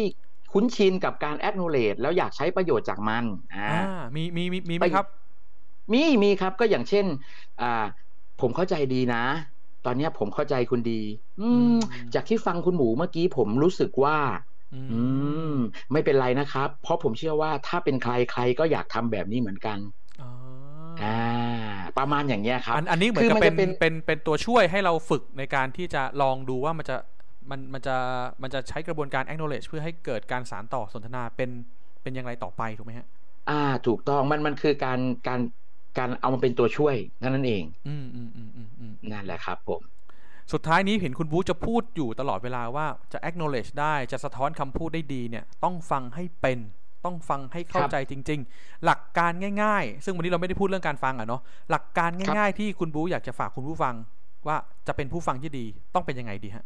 [0.52, 3.24] คุ้นชินกับการ acknowledge แล้วอยากใช้ประโยชน์จากมัน
[3.54, 3.82] อ่าอ่า
[4.14, 5.06] มีมีมีมีไหมไปครับ
[5.92, 7.06] มีมีครับก็อย่างเช่น
[7.60, 7.84] อ่า
[8.40, 9.24] ผมเข้าใจดีนะ
[9.86, 11.02] ตอนเนี้ยผมเข้าใจคุณดี
[11.40, 14.18] อืมอืม จากที่ฟังคุณหมูเมื่อกี้ผมรู้สึกว่า
[14.72, 15.00] อือื
[15.52, 15.54] ม
[15.92, 19.78] ไม่เป็นไรนะครับ เพราะผมเชื่อว่าถ้าเป็นใครใครก็อยากทำแบบนี้เหมือนกัน
[20.96, 21.18] อ๋ออ่า
[21.98, 26.96] ประมาณอย่างเงี้ยครับอันอันนี้เหมือนคือกับมันเป็จะนเป็นเป็นเป็นตัวช่วยให้เราฝึกในการที่จะลองดูว่ามันจะ
[27.50, 27.96] มันมันจะ
[28.42, 31.50] มันจะใช้กระบวนการ acknowledge เพื่อให้เกิดการสารต่อสนทนาเป็น
[32.02, 33.06] เป็นอย่างไรต่อไปถูกไหมฮะ
[33.50, 35.40] อ่า ถูกต้องมันมันคือการการ
[35.98, 39.82] การเอามาเป็นตัวช่วยเท่านั้นเอง อืมอืมอืมอืมอืมนั่นแหละครับผม
[40.52, 46.58] สุดท้ายนี้เห็นคุณบูจะพูดอยู่ตลอดเวลาว่าจะ acknowledge ได้จะสะท้อนคำพูดได้ดีเนี่ย ต้องฟังให้เป็น
[47.06, 51.40] ต้องฟังให้เข้าครับใจจริง ๆ หลักการง่าย ๆ ซึ่งวันนี้เราไม่ได้พูดเรื่องการฟังอะเนาะ
[51.70, 53.94] หลักการง่าย ๆ ที่คุณบูอยากจะฝากคุณผู้ฟัง
[54.46, 55.64] ว่าจะเป็นผู้ฟังที่ดี
[55.94, 56.64] ต้องเป็นยังไงดีฮะ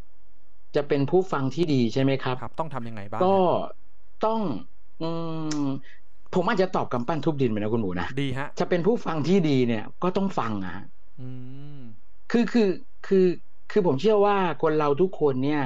[0.76, 3.40] จะเป็นผู้ฟังที่ดีใช่ไหมครับครับ ต้องทำยังไงบ้างก็ฮะ
[4.26, 4.40] ต้อง
[5.03, 5.11] อื
[5.64, 5.66] ม
[6.35, 10.76] ผมอาจจะตอบกำปั้นทุบดินไปนะคุณหมูนะดีฮะจะเป็นผู้ฟังที่ดีเนี่ย ก็ต้องฟังอะ
[11.20, 11.29] อื
[11.79, 11.81] ม
[12.33, 12.68] คือคือ
[13.07, 13.26] คือ
[13.70, 15.62] คือผมเชื่อว่าคนเราทุกคนเนี่ย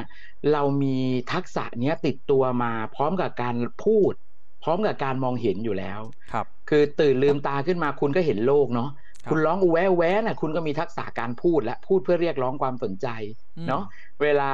[0.52, 0.96] เรามี
[1.32, 4.14] ทักษะเนี้ยติดตัวมาพร้อมกับการพูด
[4.64, 6.00] พร้อมกับการมองเห็นอยู่แล้ว
[6.32, 8.90] ครับ คือตื่นลืมตาขึ้นมาคุณก็เห็นโลกเนาะ
[9.24, 13.06] ครับคุณร้องอูแวแวน่ะคุณก็มีทักษะการพูดและพูดเพื่อเรียกร้องความสนใจ
[13.56, 13.82] อืมเนาะ
[14.22, 14.52] เวลา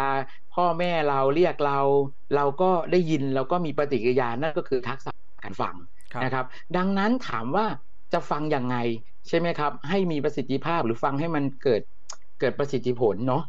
[0.54, 1.78] พ่อแม่เราเรียกเรา
[2.36, 5.10] เราก็ได้ยินเราก็มีปฏิกิริยานั่นก็คือทักษะ
[5.42, 5.74] การฟัง
[6.12, 6.44] ครับนะครับ
[6.76, 7.66] ดังนั้นถามว่า
[8.12, 8.76] จะฟังยังไง
[9.28, 11.82] ใช่ไหมครับ ให้มีประสิทธิภาพหรือฟังให้มันเกิด
[12.40, 13.42] เกิดประสิทธิผลเนาะ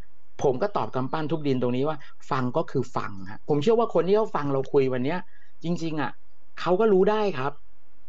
[0.43, 1.97] ผมก็ตอบกำปั้นทุกดินตรงนี้ว่า
[2.31, 5.19] ฟังก็คือฟังฮะผมเชื่อว่าคนที่เขาฟังเราคุยวันเนี้ย
[5.63, 6.11] จริง ๆอะ
[6.59, 7.53] เขาก็รู้ได้ครับ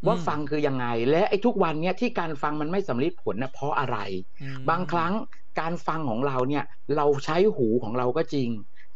[0.06, 3.98] ว่าอืมฟังคือยังไง และไอ้ทุกวันเนี้ยที่การฟังมันไม่สำลิดผลนะเพราะอะไร
[4.40, 5.12] อืมบางครั้ง
[5.60, 6.64] การฟังของเราเนี่ย
[6.96, 8.48] เราใช้หูของเราก็จริง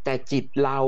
[0.04, 0.78] แต่จิตเรา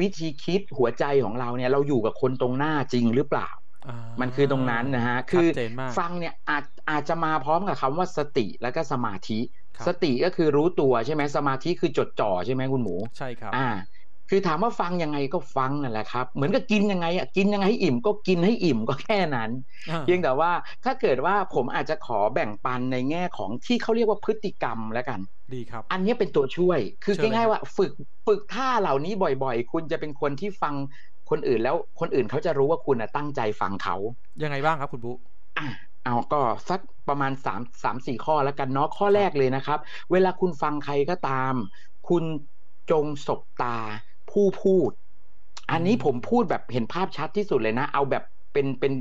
[0.00, 3.48] วิธีคิดหัวใจของเราเนี่ยเราอยู่กับคนตรงหน้าจริงหรือเปล่า
[3.84, 9.38] อ่ามันคือตรงนั้นนะฮะ คืชัอดเจนมากฟังเนี่ยอาจอาจจะมาพร้อมกับคำว่าสติแล้วก็สมาธิ
[9.78, 13.66] ครับสติก็คือรู้ตัวใช่ไหมสมาธิคือจดจ่อใช่ไหมคุณหมู ใช่ครับ อ่า
[14.34, 19.50] คือถามว่าฟังยังไงก็ฟังนั่นแหละครับ เหมือนกับกินยังไงอะกินยังไงให้อิ่มก็กินให้อิ่มก็แค่นั้น
[19.90, 20.50] อ่าเพียงแต่ว่า
[20.84, 25.20] ถ้าเกิดว่าผมอาจจะขอแบ่งปันในแง่ของที่เขาเรียกว่าพฤติกรรมแล้วกัน
[25.54, 27.92] ดีครับอันนี้เป็นตัวช่วย คือเชิญเลยง่ายครับๆว่าฝึก
[28.26, 29.12] ฝึกท่าเหล่านี้
[29.44, 30.74] บ่อยๆ คุณจะเป็นคนที่ฟัง
[31.30, 33.96] คนอื่นแล้วคนอื่นเขาจะรู้ว่าคุณน่ะตั้งใจฟังเขา
[34.42, 35.12] ยังไงบ้างครับคุณบู
[35.58, 35.66] อะ
[36.04, 39.78] เอาก็สักประมาณสามสามสี่ข้อแล้วกันเนาะข้อแรกเลยนะครับ
[40.12, 41.54] เวลาคุณฟังใครก็ตาม
[42.08, 42.24] คุณ
[42.90, 43.76] จงสบตา
[44.32, 44.90] ผู้พูด
[45.70, 48.92] อันนี้อืมผมพูดแบบเห็นภาพชัดที่สุดเลยนะ เอาแบบเป็นเป็น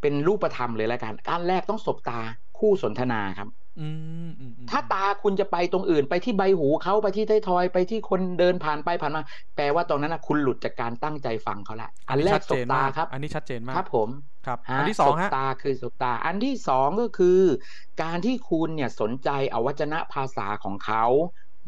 [0.00, 2.20] เป็นรูปธรรมเลยแล้วกันอันแรกต้องสบตา
[2.58, 3.48] คู่สนทนาครับ
[3.80, 3.88] อื
[4.26, 9.22] มอืมอืมถ้าตาคุณจะไปตรงอื่นไปที่ใบหูเขาไปที่ไทยทอยไปที่คนเดินผ่านไปผ่านมา
[9.56, 14.08] แปลว่าตรงนั้นนะคุณหลุดจากการตั้งใจฟังเขาละอันแรชักดสเจบนตามากครับ อันนี้ชัดเจนมากครับ ผม
[14.46, 17.40] ครับฮะอันที่สองฮะบตาคือสบตา อันที่สองก็คือ
[18.02, 21.04] การที่คุณเนี่ยสนใจอวัจนภาษาของเขา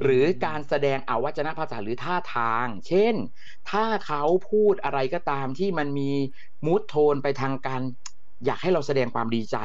[0.03, 3.15] หรือการแสดงอวัจนภาษาหรือท่าทาง เช่น
[3.71, 6.11] ถ้าเขาพูดอะไรก็ตามที่มันมี
[6.67, 7.83] มูทโทนไปทางการ
[8.47, 9.57] อยากให้เราแสดงความดีใจ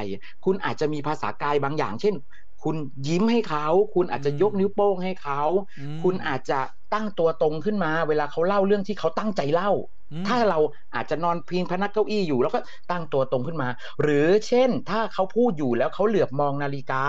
[0.45, 2.15] คุณอาจจะมีภาษากายบางอย่าง เช่น
[2.63, 2.75] คุณ
[3.07, 5.41] ยิ้มให้เขา คุณอาจจะยกนิ้วโป้งให้เขา
[5.79, 6.59] อืมคุณอาจจะ
[6.93, 9.71] ตั้งตัวตรงขึ้นมา เวลาเขาเล่าเรื่องที่เขาตั้งใจเล่า
[10.11, 10.59] อืมถ้าเรา
[10.95, 12.59] อาจจะนอนพิงพนักเก้าอี้อยู่ แล้วก็
[12.91, 13.69] ตั้งตัวตรงขึ้นมา
[14.01, 17.03] หรือเช่น ถ้าเขาพูดอยู่แล้วเขาเหลือบมองนาฬิกา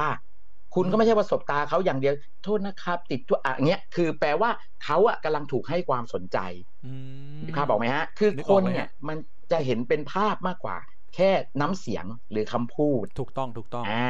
[0.74, 4.50] คุณก็ไม่ใช่ว่าสบตาเขาอย่างเดียว โทษนะครับ ติดตัวอะเงี้ยคือแปลว่า
[4.85, 6.38] เขาอะกำลังถูกให้ความสนใจ
[6.87, 6.92] อื
[7.40, 9.16] มภาพบอกไหมฮะ คือนึกคออกนเลยฮะเนี่ยมัน
[9.52, 10.76] จะเห็นเป็นภาพมากกว่า
[11.14, 14.08] แค่น้ำเสียงหรือคำพูดถูกต้องถูกต้องอ่า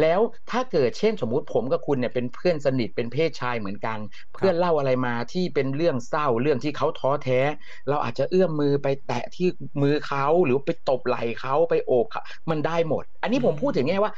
[0.00, 3.98] แล้วถ้าเกิดเช่นสมมุติผมกับคุณเนี่ยเป็นเพื่อนสนิทเป็นเพศชายเหมือนกัน
[4.34, 7.40] เพื่อนเล่าอะไรมาที่เป็นเรื่องเศร้าเรื่องที่เขาท้อแท้
[7.88, 9.48] เราอาจจะเอื้อมมือไปแตะที่
[9.82, 14.12] มือเขาหรือไปตบไหล่เขาไปโอบเขามันได้หมด อันนี้ผมอืมพูดถึงแง่ว่า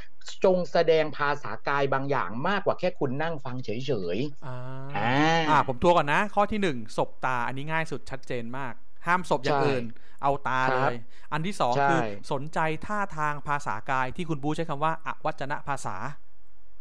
[0.44, 5.00] จงแสดงภาษากายบางอย่างมากกว่าแค่คุณนั่งฟังเฉยอ่าๆอ่า
[5.48, 8.74] อ่าผมทัวร์ก่อนนะ ข้อที่หนึ่งศบตาอันนี้ง่ายสุดชัดเจนมาก
[9.06, 9.84] ห้ามศบอย่างใช่อื่น
[10.22, 10.92] เอาตาคเลรับย
[11.32, 12.00] อันที่สองใช่คือ
[12.32, 15.96] สนใจท่าทางภาษากายที่คุณบูใช้คำว่าอวัจนภาษา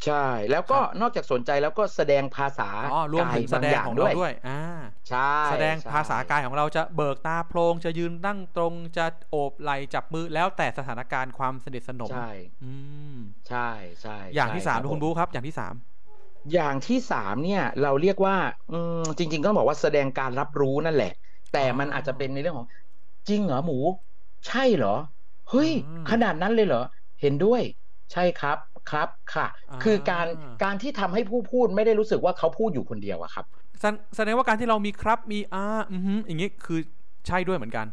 [0.03, 0.15] ใช่
[0.49, 4.51] แล้วก็นอกจากสนใจแล้วก็แสดงภาษาอ๋อรวมกายถึงแสบางดองย่างของด้เราวยด้วย อ่า
[5.09, 12.27] ใช่ แสดงใช่ภาษากายของเราจะเบิกตาโพลงจะยืนนั่งตรงจะโอบไหล่จับมือแล้วแต่สถานการณ์ความสนิทสนม ใช่
[12.63, 12.71] อื
[13.13, 13.15] ม
[13.47, 13.59] ใช่
[14.01, 15.75] ใช่อย่างที่ใช่สามรับคุณผบูครับ อย่างที่สาม
[16.51, 18.35] อย่างที่สามเนี่ยเราเรียกว่า
[18.69, 21.07] อืมจริงๆต้องบอกว่าแสดงการรับรู้นั่นแหละ
[21.53, 22.67] แต่มันอาจจะเป็นในเรื่องของ
[23.29, 23.77] จริงเหรอหมู
[24.47, 24.95] ใช่เหรอ
[25.49, 26.83] เฮ้ยอืมขนาดนั้นเลยเหรอ
[27.21, 27.61] เห็นด้วย
[28.11, 28.57] ใช่ครับ
[28.91, 30.27] ครับค่ะอ่าคือการ
[30.63, 33.45] การที่ทำให้ผู้พูดไม่ได้รู้สึกว่าเขาพูดอยู่คนเดียวอะครับ
[33.79, 36.79] แสดแสดงว่าการที่เรามีครับมีอ่าอือฮึอย่างงี้คือ
[37.27, 37.85] ใช่ด้วยเหมือนกัน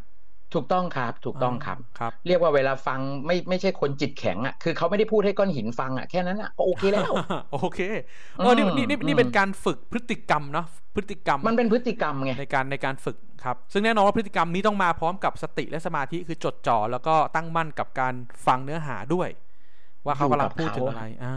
[0.55, 7.13] ถูกต้องครับ ถูกต้องครับครับ เรียกว่าเวลาฟังไม่ไม่ใช่คนจิตแข็งอะคือเขาไม่ได้พูดให้ก้อนหินฟังอะแค่นั้นอะก็โอเคแล้ว
[7.53, 7.81] โอเค
[8.39, 18.15] เออนี่อืมนี่นี่อืมนี่เป็นการฝึกพฤติกรรมเนาะพฤติกรรมมันเป็นพฤติกรรมไงในการในการฝึกครับ ซึ่งแน่นอนว่าพฤติกรรมนี้ต้องมาพร้อมกับสติและสมาธิคือจดจ่อแล้วก็ตั้งมั่นกับการ
[18.47, 19.29] ฟังเนื้อหาด้วย
[20.07, 21.35] ว่าเขากำลังพูดถึงอะไรอ่า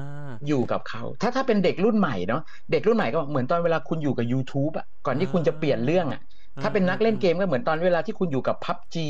[0.48, 6.22] อยู่กับเขา ถ้าถ้าเป็นเด็กรุ่นใหม่เนาะเด็กรุ่นใหม่ก็เหมือนตอนเวลาคุณอยู่กับ YouTube อะก่อนที่คุณจะเปลี่ยนเรื่องอะ
[6.62, 9.08] ถ้าเป็นนักเล่นเกมก็เหมือนตอนเวลาที่คุณอยู่กับพับจี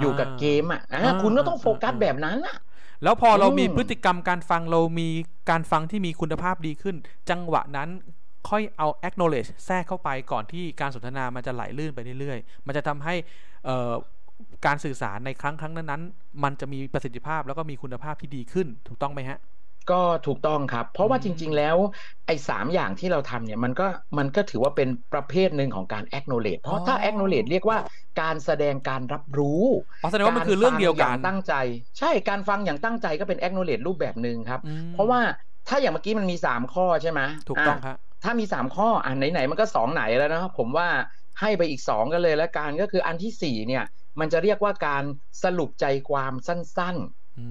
[0.00, 2.56] อยู่กับเกมอะอะคุณก็ต้องโฟกัสแบบนั้นอะ
[3.02, 5.08] แล้วพอเรามีอืมพฤติกรรมการฟังเรามี
[5.50, 6.96] การฟังที่มีคุณภาพดีขึ้น
[7.30, 7.88] จังหวะนั้น
[8.48, 13.14] ค่อยเอา acknowledge แทรกเข้าไปก่อนที่การสนทนามันจะไหลลื่นไปเรื่อยๆ มันจะทำให้
[13.64, 13.92] เอ่อ
[14.66, 19.38] การสื่อสารในครั้งครั้งนั้นๆ มันจะมีประสิทธิภาพแล้วก็มีคุณภาพที่ดีขึ้น ถูกต้องไหมฮะ
[19.90, 21.76] ก็ถูกต้องครับ เพราะว่าอืจมริง ๆ แล้ว
[22.26, 23.86] ไอ้สามอย่างที่เราทำเนี่ยมันก็
[24.18, 27.78] มันก็ถือว่าเป็นประเภทหนึ่งของการ acknowledge เพราะถ้า acknowledge เรียกว่า
[28.20, 29.64] การแสดงการรับรู้
[30.02, 31.52] อ๋อแสดงว่ามันคือเรื่องเดียวกันารฟังอย่างตั้งใจ
[31.98, 35.20] ใช่การฟังอย่างตั้งใจก็เป็น acknowledge รูปแบบหนึ่งครับอืมเพราะว่า
[35.68, 40.88] ถ้าอย่างเมื่อกี้มันมีสามข้อใช่ไหมถูกต้องะครับถ้ามีสามข้ออะไหนๆมันก็สองไหนแล้วนะครับผมว่า
[41.40, 43.84] ให้ไปอีกสองกันเลยแล้วกันก็คืออันที่สี่เนี่ย
[44.20, 45.04] มันจะเรียกว่าการ
[45.42, 47.44] สรุปใจความสั้นๆอื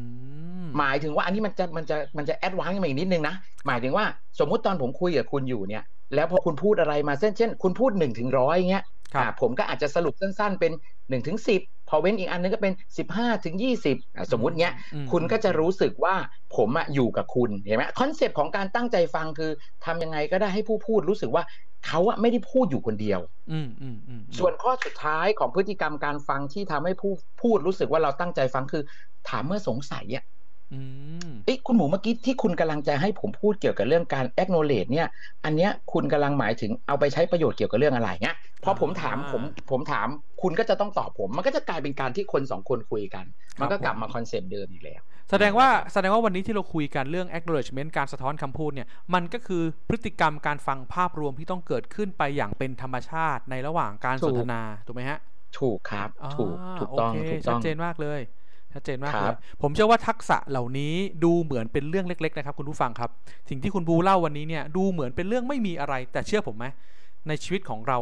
[0.48, 3.35] ม หมายถึงว่าอันนี้มันจะมันจะมันจะ advance ขึ้นมาอีกนิดนึงนะ
[3.67, 4.05] หมายถึงว่า
[4.39, 5.83] สมมุติตอนผมคุยกับคุณอยู่เนี่ย
[6.15, 10.71] แล้วพอคุณพูดอะไรมาเช่นเช่น คุณพูดหนึ่งถึงร้อยเงี้ยครับอ่าผมก็อาจจะสรุปสั้นๆเป็น
[11.09, 13.97] หนึ่งถึงสิบพอเว้นอีกอันนึงก็เป็นสิบห้าถึงยี่สิบ
[14.31, 16.15] สมมุติเนี้ยอืมคุณก็จะรู้สึกว่า
[16.55, 19.51] ผมอะอยู่กับคุณเห็นไหม concept ของการตั้งใจฟังคือ
[19.85, 21.43] ทำยังไงก็ได้ให้ผู้พูดรู้สึกว่า
[21.87, 23.19] เขาอะไม่ได้พูดอยู่คนเดียว
[23.51, 28.83] อืมอืมอืมส่วนข้อสุดท้ายของพฤติกรรมการฟังที่ทำให้ผู้พูดรู้สึกว่าเราตั้งใจฟังคือ
[29.29, 30.38] ถามเมื่อสงสัยอะอืม
[31.45, 35.07] เอ้ยคุณหมูเมื่อกี้ที่คุณกำลังจะให้ผมพูดเกี่ยวกับเรื่องการ acknowledge เนี่ย
[35.45, 40.07] อันเนี้ยคุณกำลังหมายถึงเอาไปใช้ประโยชน์เกี่ยวกับเรื่องอะไรเงี้ยพอผมถามผมผมถาม
[40.41, 43.25] คุณก็จะต้องตอบผม มันก็จะกลายเป็นการที่คนสองคนคุยกัน
[43.59, 45.01] มันก็กลับมาคอนเซปต์เดิมอีกแล้ว
[45.31, 55.19] แสดงว่าแสดงว่าวันนี้ที่เราคุยกันเรื่อง acknowledgement การสะท้อนคำพูดเนี่ย มันก็คือพฤติกรรมการฟังภาพรวมที่ต้องเกิดขึ้นไปอย่างเป็นธรรมชาติในระหว่างการถูสกนทนาถูกไหมฮะ
[55.59, 58.19] ถูกครับ ถูกาถูกต้องโเคถูกชัต้ดองเจนมากเลย
[58.73, 63.09] ชัดเจนมากคเลรัยบผมเชื่อว่าทักษะเหล่านี้ดูเหมือนเป็นเรื่องเล็ก ๆ นะครับ คุณผู้ฟังครับ
[63.49, 66.65] สิ่งที่คุณบูเล่าวันนี้เนี่ยดูเหมือนเป็นเรื่องไม่มีอะไร แต่เชื่อผมไหม
[67.27, 67.99] ในชีวิตของเรา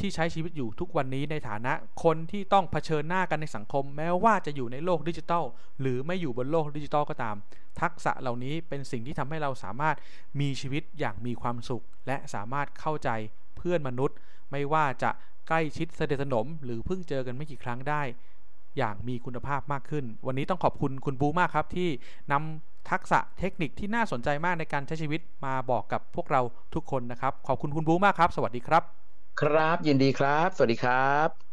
[0.00, 1.72] ที่ใช้ชีวิตอยู่ทุกวันนี้ในฐานะ
[2.04, 5.44] คนที่ต้องเผชิญหน้ากันในสังคม แม้ว่าจะอยู่ในโลกดิจิทัล
[5.80, 7.36] หรือไม่อยู่บนโลกดิจิทัลก็ตาม
[7.80, 9.96] ทักษะเหล่านี้เป็นสิ่งที่ทำให้เราสามารถ
[10.40, 13.10] มีชีวิตอย่างมีความสุข และสามารถเข้าใจ
[13.56, 14.16] เพื่อนมนุษย์
[14.50, 15.10] ไม่ว่าจะ
[15.48, 18.02] ใกล้ชิดสนิทสนม หรือเพิ่งเจอกันไม่กี่ครั้งได้
[18.76, 21.88] อย่างมีคุณภาพมากขึ้น วันนี้ต้องขอบคุณคุณบูมากครับที่
[22.32, 26.40] นำทักษะเทคนิคที่น่าสนใจมากในการใช้ชีวิตมาบอกกับพวกเรา
[26.74, 28.82] ทุกคนนะครับ ขอบคุณคุณบูมากครับ สวัสดีครับ
[29.40, 31.45] ครับยินดีครับ สวัสดีครับ